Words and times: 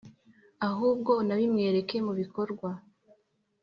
ahubwo 0.67 1.11
unabimwereke 1.21 1.95
mu 2.05 2.13
bikorwa. 2.19 2.69